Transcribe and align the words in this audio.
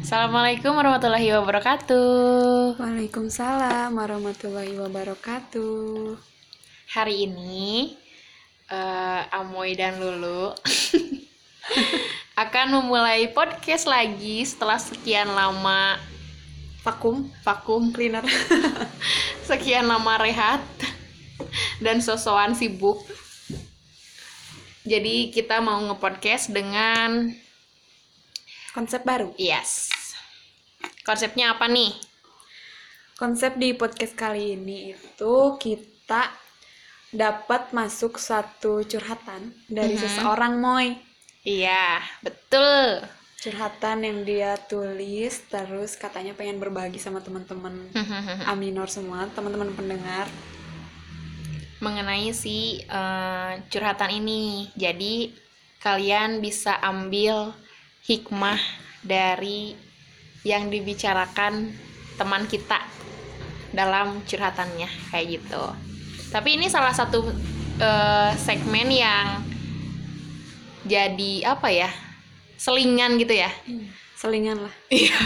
Assalamualaikum 0.00 0.72
warahmatullahi 0.72 1.28
wabarakatuh. 1.36 2.80
Waalaikumsalam 2.80 3.92
warahmatullahi 3.92 4.72
wabarakatuh. 4.80 6.16
Hari 6.96 7.28
ini 7.28 8.00
eh, 8.72 9.22
Amoy 9.28 9.76
dan 9.76 10.00
Lulu 10.00 10.56
akan 12.48 12.66
memulai 12.80 13.28
podcast 13.28 13.84
lagi 13.84 14.40
setelah 14.40 14.80
sekian 14.80 15.28
lama 15.36 16.00
Vakum, 16.80 17.28
vakum, 17.44 17.92
cleaner. 17.92 18.24
sekian 19.52 19.84
lama 19.84 20.16
rehat 20.16 20.64
dan 21.84 22.00
sosokan 22.00 22.56
sibuk. 22.56 23.04
Jadi 24.88 25.28
kita 25.28 25.60
mau 25.60 25.76
nge-podcast 25.92 26.56
dengan 26.56 27.36
Konsep 28.70 29.02
baru. 29.02 29.34
yes. 29.34 29.90
Konsepnya 31.02 31.52
apa 31.52 31.66
nih? 31.66 31.90
Konsep 33.18 33.58
di 33.58 33.74
podcast 33.74 34.14
kali 34.14 34.54
ini 34.54 34.94
itu 34.94 35.34
kita 35.58 36.30
dapat 37.10 37.74
masuk 37.74 38.16
satu 38.16 38.80
curhatan 38.82 39.50
dari 39.66 39.98
Mhm. 39.98 40.00
seseorang 40.00 40.54
Moy. 40.56 40.94
Iya, 41.42 41.98
betul. 42.22 43.02
Curhatan 43.40 44.04
yang 44.04 44.18
dia 44.22 44.54
tulis 44.60 45.40
terus 45.48 45.96
katanya 45.96 46.32
pengen 46.32 46.60
berbagi 46.60 47.00
sama 47.00 47.18
teman-teman 47.18 47.88
Aminor 48.46 48.86
semua, 48.86 49.26
teman-teman 49.28 49.72
pendengar. 49.72 50.28
mengenai 51.80 52.28
si 52.36 52.84
eh, 52.84 53.52
curhatan 53.66 54.12
ini. 54.14 54.68
Jadi 54.76 55.32
kalian 55.80 56.44
bisa 56.44 56.76
ambil 56.76 57.56
hikmah 58.04 58.60
dari 59.04 59.76
yang 60.44 60.72
dibicarakan 60.72 61.72
teman 62.16 62.44
kita 62.48 62.80
dalam 63.72 64.20
curhatannya 64.24 64.88
kayak 65.12 65.40
gitu. 65.40 65.64
Tapi 66.32 66.60
ini 66.60 66.66
salah 66.70 66.94
satu 66.94 67.28
eh, 67.80 68.32
segmen 68.36 68.88
yang 68.88 69.44
jadi 70.84 71.32
apa 71.48 71.68
ya? 71.70 71.90
Selingan 72.60 73.16
gitu 73.16 73.32
ya. 73.32 73.50
Selingan 74.16 74.68
lah. 74.68 74.74
Iya. 74.92 75.16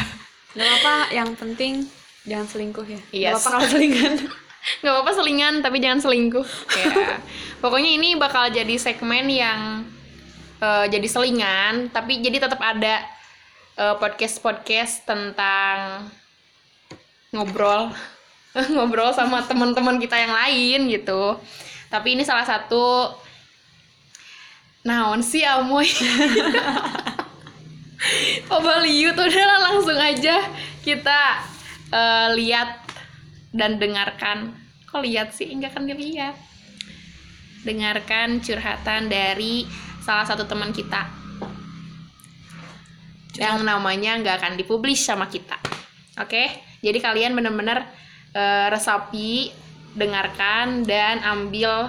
Gak 0.54 0.66
apa-apa, 0.70 0.96
yang 1.10 1.34
penting 1.34 1.82
jangan 2.24 2.46
selingkuh 2.46 2.86
ya. 2.86 3.00
Yes. 3.10 3.22
Gak 3.26 3.30
apa-apa 3.34 3.50
kalau 3.50 3.66
selingan. 3.70 4.14
nggak 4.80 4.92
apa-apa 4.96 5.12
selingan 5.12 5.54
tapi 5.60 5.76
jangan 5.76 6.00
selingkuh 6.00 6.48
ya 6.72 7.20
pokoknya 7.60 8.00
ini 8.00 8.16
bakal 8.16 8.48
jadi 8.48 8.80
segmen 8.80 9.28
yang 9.28 9.84
eh, 10.64 10.86
jadi 10.88 11.04
selingan 11.04 11.92
tapi 11.92 12.24
jadi 12.24 12.48
tetap 12.48 12.64
ada 12.64 13.04
podcast 13.74 14.38
podcast 14.38 15.02
tentang 15.02 16.06
ngobrol 17.34 17.90
ngobrol 18.74 19.10
sama 19.10 19.42
teman-teman 19.42 19.98
kita 19.98 20.14
yang 20.14 20.30
lain 20.30 20.80
gitu. 20.90 21.38
Tapi 21.90 22.14
ini 22.14 22.22
salah 22.22 22.46
satu 22.46 23.10
naon 24.86 25.22
sih 25.22 25.42
amoy? 25.42 25.90
Coba 28.48 28.84
liut 28.84 29.16
udah 29.16 29.58
langsung 29.70 29.98
aja 29.98 30.38
kita 30.86 31.20
eh, 31.90 32.28
lihat 32.38 32.78
dan 33.50 33.82
dengarkan. 33.82 34.54
Kok 34.86 35.02
lihat 35.02 35.34
sih? 35.34 35.50
Enggak 35.50 35.74
kan 35.74 35.90
dilihat. 35.90 36.38
Dengarkan 37.66 38.38
curhatan 38.44 39.10
dari 39.10 39.66
salah 40.04 40.28
satu 40.28 40.44
teman 40.44 40.70
kita 40.76 41.08
yang 43.40 43.64
namanya 43.64 44.20
nggak 44.20 44.36
akan 44.44 44.52
dipublish 44.60 45.08
sama 45.08 45.26
kita 45.32 45.56
oke 46.20 46.44
jadi 46.84 46.98
kalian 47.00 47.32
bener-bener 47.32 47.88
eh, 48.36 48.68
resapi 48.68 49.50
dengarkan 49.96 50.84
dan 50.84 51.24
ambil 51.24 51.88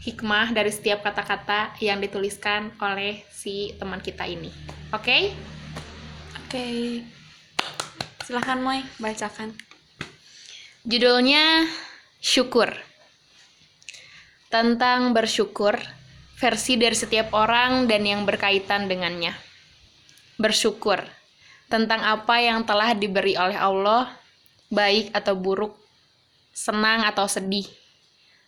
hikmah 0.00 0.56
dari 0.56 0.72
setiap 0.72 1.04
kata-kata 1.04 1.76
yang 1.84 2.00
dituliskan 2.00 2.72
oleh 2.80 3.20
si 3.28 3.76
teman 3.76 4.00
kita 4.00 4.24
ini 4.24 4.48
oke 4.96 5.36
Oke. 6.50 6.98
Silahkan 8.26 8.58
Moy, 8.58 8.82
bacakan. 8.98 9.54
Judulnya 10.82 11.62
Syukur. 12.18 12.74
Tentang 14.50 15.14
bersyukur, 15.14 15.78
versi 16.40 16.80
dari 16.80 16.96
setiap 16.96 17.36
orang 17.36 17.84
dan 17.84 18.00
yang 18.08 18.24
berkaitan 18.24 18.88
dengannya. 18.88 19.36
Bersyukur 20.40 21.04
tentang 21.68 22.00
apa 22.00 22.40
yang 22.40 22.64
telah 22.64 22.96
diberi 22.96 23.36
oleh 23.36 23.60
Allah, 23.60 24.08
baik 24.72 25.12
atau 25.12 25.36
buruk, 25.36 25.76
senang 26.56 27.04
atau 27.04 27.28
sedih, 27.28 27.68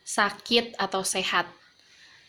sakit 0.09 0.81
atau 0.81 1.05
sehat. 1.05 1.45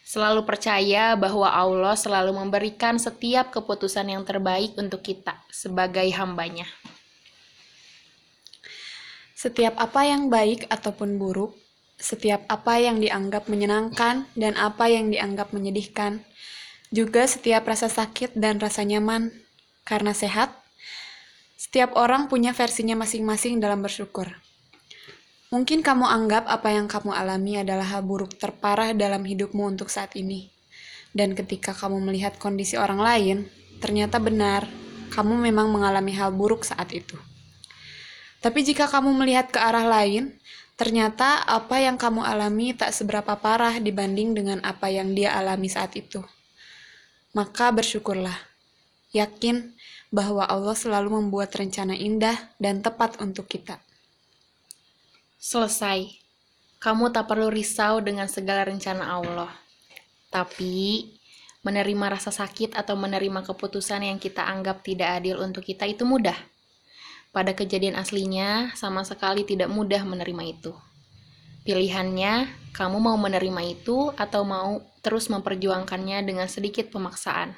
Selalu 0.03 0.43
percaya 0.43 1.15
bahwa 1.15 1.47
Allah 1.47 1.95
selalu 1.95 2.35
memberikan 2.35 2.99
setiap 2.99 3.55
keputusan 3.55 4.11
yang 4.11 4.27
terbaik 4.27 4.75
untuk 4.75 4.99
kita 4.99 5.39
sebagai 5.47 6.05
hambanya. 6.19 6.67
Setiap 9.31 9.79
apa 9.79 10.03
yang 10.03 10.27
baik 10.27 10.67
ataupun 10.67 11.15
buruk, 11.15 11.55
setiap 11.99 12.43
apa 12.49 12.79
yang 12.81 12.99
dianggap 12.99 13.47
menyenangkan 13.47 14.27
dan 14.33 14.53
apa 14.59 14.89
yang 14.89 15.09
dianggap 15.13 15.53
menyedihkan, 15.55 16.25
juga 16.93 17.25
setiap 17.25 17.65
rasa 17.65 17.89
sakit 17.89 18.37
dan 18.37 18.61
rasa 18.61 18.85
nyaman 18.85 19.33
karena 19.81 20.13
sehat, 20.13 20.53
setiap 21.57 21.97
orang 21.97 22.29
punya 22.29 22.53
versinya 22.53 22.93
masing-masing 22.93 23.57
dalam 23.57 23.81
bersyukur. 23.81 24.29
Mungkin 25.53 25.85
kamu 25.85 26.09
anggap 26.09 26.49
apa 26.49 26.73
yang 26.73 26.89
kamu 26.89 27.13
alami 27.13 27.61
adalah 27.61 27.85
hal 27.85 28.01
buruk 28.01 28.41
terparah 28.41 28.89
dalam 28.97 29.21
hidupmu 29.21 29.69
untuk 29.69 29.89
saat 29.89 30.17
ini. 30.17 30.49
Dan 31.13 31.37
ketika 31.37 31.77
kamu 31.77 32.01
melihat 32.09 32.41
kondisi 32.41 32.73
orang 32.73 32.97
lain, 32.97 33.37
ternyata 33.77 34.17
benar, 34.17 34.65
kamu 35.13 35.37
memang 35.37 35.69
mengalami 35.69 36.09
hal 36.17 36.33
buruk 36.33 36.65
saat 36.65 36.89
itu. 36.89 37.13
Tapi 38.41 38.59
jika 38.65 38.89
kamu 38.89 39.13
melihat 39.13 39.53
ke 39.53 39.61
arah 39.61 39.85
lain, 39.85 40.33
ternyata 40.75 41.45
apa 41.45 41.79
yang 41.79 41.95
kamu 41.95 42.25
alami 42.25 42.73
tak 42.73 42.91
seberapa 42.91 43.37
parah 43.37 43.77
dibanding 43.77 44.33
dengan 44.33 44.59
apa 44.65 44.89
yang 44.89 45.13
dia 45.13 45.37
alami 45.37 45.69
saat 45.69 45.93
itu. 45.93 46.21
Maka 47.33 47.73
bersyukurlah. 47.73 48.37
Yakin 49.13 49.73
bahwa 50.13 50.45
Allah 50.45 50.77
selalu 50.77 51.21
membuat 51.21 51.53
rencana 51.57 51.97
indah 51.97 52.37
dan 52.61 52.85
tepat 52.85 53.17
untuk 53.17 53.49
kita. 53.49 53.81
Selesai. 55.41 56.21
Kamu 56.77 57.09
tak 57.09 57.25
perlu 57.31 57.49
risau 57.49 58.03
dengan 58.03 58.29
segala 58.29 58.69
rencana 58.69 59.17
Allah. 59.17 59.49
Tapi, 60.29 61.09
menerima 61.65 62.05
rasa 62.19 62.29
sakit 62.29 62.75
atau 62.75 62.93
menerima 62.93 63.41
keputusan 63.41 64.03
yang 64.03 64.19
kita 64.19 64.43
anggap 64.45 64.83
tidak 64.83 65.23
adil 65.23 65.41
untuk 65.41 65.63
kita 65.65 65.87
itu 65.87 66.03
mudah. 66.03 66.35
Pada 67.33 67.57
kejadian 67.57 67.97
aslinya, 67.97 68.77
sama 68.77 69.01
sekali 69.01 69.41
tidak 69.41 69.65
mudah 69.65 70.05
menerima 70.05 70.53
itu. 70.53 70.71
Pilihannya, 71.65 72.45
kamu 72.77 73.01
mau 73.01 73.17
menerima 73.17 73.61
itu 73.73 74.13
atau 74.13 74.45
mau 74.45 74.85
terus 75.01 75.33
memperjuangkannya 75.33 76.29
dengan 76.29 76.45
sedikit 76.45 76.93
pemaksaan. 76.93 77.57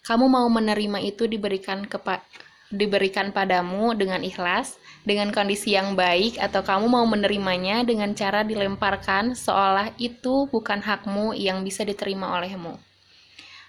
Kamu 0.00 0.32
mau 0.32 0.48
menerima 0.48 1.04
itu 1.04 1.28
diberikan 1.28 1.84
kepa 1.84 2.24
diberikan 2.72 3.30
padamu 3.30 3.94
dengan 3.94 4.26
ikhlas, 4.26 4.74
dengan 5.06 5.30
kondisi 5.30 5.78
yang 5.78 5.94
baik, 5.94 6.40
atau 6.42 6.66
kamu 6.66 6.90
mau 6.90 7.06
menerimanya 7.06 7.86
dengan 7.86 8.10
cara 8.16 8.42
dilemparkan 8.42 9.38
seolah 9.38 9.94
itu 10.02 10.50
bukan 10.50 10.82
hakmu 10.82 11.30
yang 11.36 11.62
bisa 11.62 11.86
diterima 11.86 12.34
olehmu. 12.34 12.74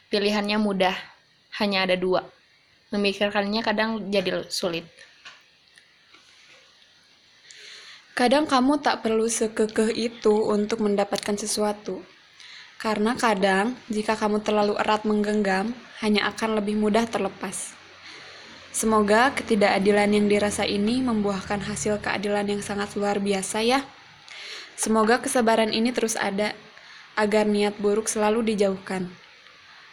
Pilihannya 0.10 0.58
mudah, 0.58 0.98
hanya 1.62 1.86
ada 1.86 1.94
dua. 1.94 2.26
Memikirkannya 2.90 3.62
kadang 3.62 4.10
jadi 4.10 4.48
sulit. 4.48 4.88
Kadang 8.18 8.50
kamu 8.50 8.81
tak 8.81 9.06
perlu 9.06 9.30
sekekeh 9.30 9.94
itu 9.94 10.34
untuk 10.50 10.81
mendapatkan 10.81 11.38
sesuatu. 11.38 12.02
Karena 12.81 13.14
kadang, 13.14 13.78
jika 13.94 14.18
kamu 14.18 14.42
terlalu 14.42 14.74
erat 14.74 15.06
menggenggam, 15.06 15.69
hanya 16.02 16.25
akan 16.34 16.58
lebih 16.58 16.81
mudah 16.81 17.06
terlepas. 17.06 17.78
Semoga 18.74 19.30
ketidakadilan 19.38 20.10
yang 20.18 20.25
dirasa 20.25 20.66
ini 20.66 20.98
membuahkan 21.06 21.62
hasil 21.62 22.02
keadilan 22.02 22.58
yang 22.58 22.62
sangat 22.66 22.98
luar 22.98 23.22
biasa 23.22 23.62
ya. 23.62 23.86
Semoga 24.74 25.22
kesabaran 25.22 25.70
ini 25.70 25.94
terus 25.94 26.18
ada, 26.18 26.58
agar 27.13 27.46
niat 27.46 27.78
buruk 27.78 28.10
selalu 28.10 28.50
dijauhkan. 28.50 29.13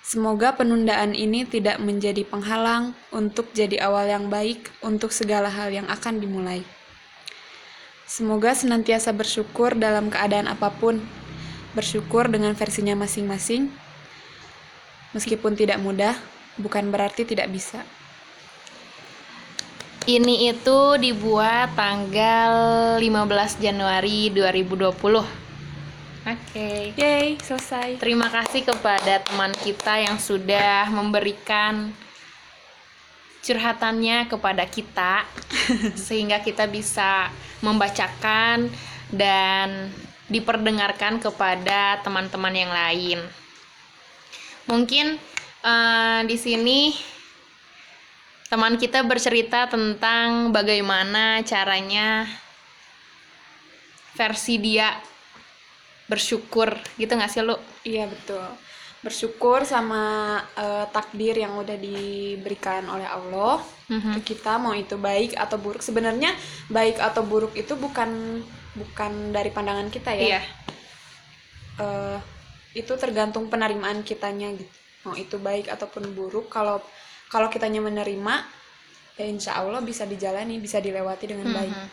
Semoga 0.01 0.57
penundaan 0.57 1.13
ini 1.13 1.45
tidak 1.45 1.77
menjadi 1.77 2.25
penghalang 2.25 2.97
untuk 3.13 3.53
jadi 3.53 3.85
awal 3.85 4.09
yang 4.09 4.33
baik 4.33 4.73
untuk 4.81 5.13
segala 5.13 5.53
hal 5.53 5.69
yang 5.69 5.85
akan 5.93 6.25
dimulai. 6.25 6.65
Semoga 8.15 8.55
senantiasa 8.55 9.11
bersyukur 9.11 9.75
dalam 9.75 10.07
keadaan 10.07 10.47
apa 10.47 10.71
pun, 10.71 11.03
bersyukur 11.75 12.31
dengan 12.31 12.55
versinya 12.55 12.95
masing-masing. 12.95 13.67
Meskipun 15.19 15.59
tidak 15.59 15.83
mudah, 15.83 16.15
bukan 16.55 16.95
berarti 16.95 17.27
tidak 17.27 17.51
bisa. 17.51 17.83
Ini 20.07 20.55
itu 20.55 20.95
dibuat 21.03 21.75
tanggal 21.75 22.55
15 23.03 23.59
Januari 23.59 24.31
2020. 24.31 24.95
Oke. 26.23 26.95
Yeay, 26.95 27.35
selesai. 27.43 27.99
Terima 27.99 28.31
kasih 28.31 28.63
kepada 28.63 29.27
teman 29.27 29.51
kita 29.59 29.99
yang 29.99 30.23
sudah 30.23 30.87
memberikan 30.87 31.91
curhatannya 33.43 34.31
kepada 34.31 34.65
kita 34.71 35.27
sehingga 36.07 36.39
kita 36.41 36.71
bisa 36.71 37.35
membacakan 37.65 38.69
dan 39.09 39.89
diperdengarkan 40.29 41.21
kepada 41.21 42.05
teman-teman 42.05 42.53
yang 42.53 42.73
lain. 42.73 43.19
Mungkin 44.69 45.17
eh, 45.65 46.21
di 46.29 46.37
sini 46.37 46.93
teman 48.53 48.77
kita 48.77 49.03
bercerita 49.03 49.67
tentang 49.67 50.53
bagaimana 50.53 51.41
caranya 51.43 52.29
versi 54.15 54.63
dia 54.63 54.95
bersyukur 56.07 56.77
gitu 57.01 57.13
nggak 57.17 57.33
sih 57.33 57.43
lu? 57.43 57.57
Iya, 57.83 58.07
betul. 58.07 58.45
Bersyukur 59.05 59.69
sama 59.69 60.03
eh, 60.57 60.87
takdir 60.91 61.37
yang 61.37 61.61
udah 61.61 61.77
diberikan 61.77 62.89
oleh 62.89 63.05
Allah 63.05 63.61
Mhm. 63.85 64.17
ke 64.17 64.33
kita 64.33 64.57
mau 64.57 64.73
itu 64.73 64.97
baik 64.97 65.37
atau 65.37 65.61
buruk. 65.61 65.85
Sebenarnya 65.85 66.33
baik 66.73 66.97
atau 66.99 67.21
buruk 67.21 67.53
itu 67.53 67.77
bukan 67.77 68.41
bukan 68.75 69.13
dari 69.31 69.53
pandangan 69.53 69.93
kita 69.93 70.11
ya. 70.17 70.41
Iya. 70.41 70.43
eh, 71.75 72.19
itu 72.73 72.95
tergantung 72.95 73.51
penerimaan 73.51 74.07
kitanya 74.07 74.47
gitu 74.55 74.71
mau 75.03 75.15
itu 75.15 75.37
baik 75.37 75.67
ataupun 75.69 76.15
buruk 76.15 76.47
kalau 76.47 76.79
kalau 77.27 77.51
kitanya 77.51 77.83
menerima 77.83 78.47
ya 79.15 79.27
insya 79.27 79.59
Allah 79.59 79.83
bisa 79.83 80.07
dijalani 80.07 80.63
bisa 80.63 80.79
dilewati 80.79 81.27
dengan 81.27 81.51
baik 81.51 81.75
Mhm. 81.75 81.89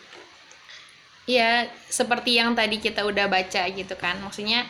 Iya, 1.22 1.66
seperti 1.86 2.34
yang 2.38 2.54
tadi 2.54 2.78
kita 2.78 3.06
udah 3.06 3.30
baca 3.30 3.62
gitu 3.70 3.94
kan. 3.94 4.18
Maksudnya 4.20 4.66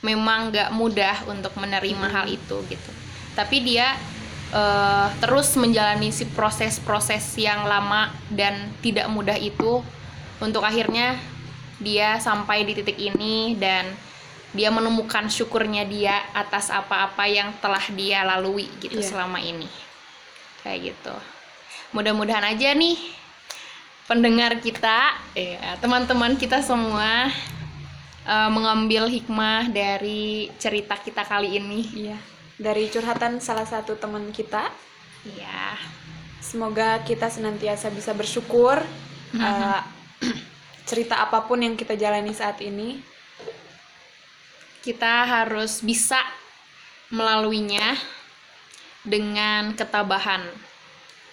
memang 0.00 0.52
nggak 0.52 0.70
mudah 0.72 1.16
untuk 1.28 1.56
menerima 1.56 2.06
hal 2.10 2.26
itu 2.28 2.56
gitu. 2.68 2.90
Tapi 3.32 3.56
dia 3.64 3.96
eh, 4.52 5.08
terus 5.20 5.56
menjalani 5.56 6.12
si 6.12 6.24
proses-proses 6.28 7.24
yang 7.36 7.66
lama 7.66 8.12
dan 8.30 8.70
tidak 8.80 9.08
mudah 9.10 9.36
itu 9.36 9.82
untuk 10.38 10.62
akhirnya 10.62 11.16
dia 11.76 12.16
sampai 12.16 12.64
di 12.64 12.72
titik 12.72 12.96
ini 12.96 13.56
dan 13.56 13.92
dia 14.56 14.72
menemukan 14.72 15.28
syukurnya 15.28 15.84
dia 15.84 16.24
atas 16.32 16.72
apa-apa 16.72 17.28
yang 17.28 17.52
telah 17.60 17.82
dia 17.92 18.24
lalui 18.24 18.72
gitu 18.80 18.96
Iya. 18.96 19.08
selama 19.12 19.36
ini. 19.36 19.68
Kayak 20.64 20.94
gitu. 20.96 21.14
Mudah-mudahan 21.92 22.56
aja 22.56 22.72
nih 22.72 22.96
pendengar 24.06 24.56
kita, 24.62 25.18
ya, 25.34 25.76
teman-teman 25.82 26.38
kita 26.38 26.62
semua 26.64 27.28
eh, 28.26 28.50
mengambil 28.50 29.06
hikmah 29.06 29.70
dari 29.70 30.50
cerita 30.58 30.98
kita 30.98 31.22
kali 31.22 31.56
ini. 31.62 31.80
iya 31.94 32.18
dari 32.56 32.88
curhatan 32.88 33.36
salah 33.38 33.68
satu 33.68 34.00
teman 34.00 34.32
kita 34.32 34.72
Ya, 35.34 35.74
semoga 36.38 37.02
kita 37.02 37.26
senantiasa 37.26 37.90
bisa 37.90 38.14
bersyukur 38.14 38.78
eh, 39.34 39.80
cerita 40.86 41.18
apa 41.18 41.42
pun 41.50 41.58
yang 41.58 41.74
kita 41.74 41.98
jalani 41.98 42.30
saat 42.30 42.62
ini 42.62 43.02
kita 44.86 45.26
harus 45.26 45.82
bisa 45.82 46.22
melaluinya 47.10 47.98
dengan 49.02 49.74
ketabahan. 49.74 50.46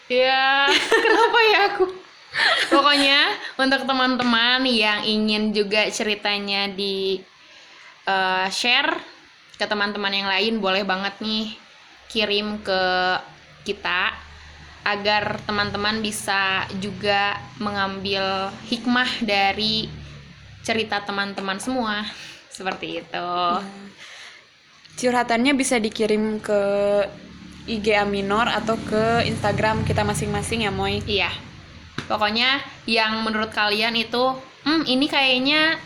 Ya, 0.09 0.73
kenapa 1.05 1.39
ya 1.53 1.59
aku? 1.69 1.85
Pokoknya 2.71 3.36
untuk 3.60 3.83
teman-teman 3.83 4.63
yang 4.68 5.04
ingin 5.04 5.51
juga 5.51 5.89
ceritanya 5.89 6.69
di 6.71 7.19
eh, 8.07 8.48
share 8.51 8.95
ke 9.57 9.65
teman-teman 9.65 10.13
yang 10.13 10.27
lain 10.30 10.54
boleh 10.60 10.83
banget 10.83 11.15
nih 11.24 11.56
kirim 12.12 12.62
ke 12.62 12.83
kita 13.63 14.12
agar 14.83 15.39
teman-teman 15.48 16.04
bisa 16.04 16.68
juga 16.83 17.39
mengambil 17.57 18.51
hikmah 18.68 19.07
dari 19.24 19.88
cerita 20.63 21.00
teman-teman 21.04 21.60
semua 21.60 22.04
seperti 22.51 23.01
itu. 23.01 23.30
curhatannya 24.94 25.57
bisa 25.57 25.81
dikirim 25.81 26.38
ke 26.38 26.62
IG 27.65 27.95
Aminor 27.95 28.45
atau 28.45 28.77
ke 28.77 29.25
Instagram 29.25 29.88
kita 29.88 30.04
masing-masing 30.04 30.68
ya 30.68 30.71
Moy 30.71 31.01
Iya. 31.07 31.31
Pokoknya 32.07 32.59
yang 32.89 33.23
menurut 33.23 33.51
kalian 33.55 33.95
itu, 33.95 34.35
hmm 34.67 34.83
ini 34.88 35.05
kayaknya 35.07 35.79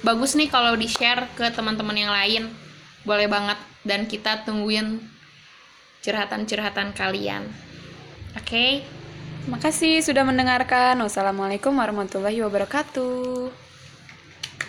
bagus 0.00 0.38
nih 0.38 0.48
kalau 0.48 0.74
di-share 0.78 1.28
ke 1.36 1.50
teman-teman 1.52 1.96
yang 1.96 2.12
lain. 2.12 2.50
Boleh 3.04 3.28
banget 3.28 3.58
dan 3.86 4.04
kita 4.04 4.44
tungguin 4.44 5.00
curhatan-curhatan 6.04 6.92
kalian. 6.96 7.48
Oke? 8.36 8.84
Terima 9.44 9.58
kasih 9.64 10.04
sudah 10.04 10.28
mendengarkan. 10.28 11.00
Wassalamualaikum 11.00 11.72
warahmatullahi 11.72 12.44
wabarakatuh. 12.44 13.67